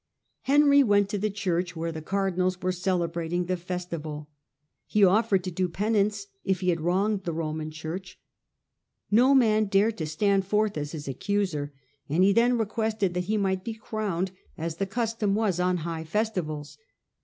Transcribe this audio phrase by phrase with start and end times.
[0.41, 4.31] Henry went to the church, where the cardinals were celebrating the festival.
[4.87, 8.19] He offered to do penance, if he had wronged the Roman Church.
[9.11, 11.71] No man dared to stand forth as his accuser,
[12.09, 15.83] and he then requested that he might be crowned, as the custom His corona ^^^^
[16.03, 16.79] ^^S^ festivals.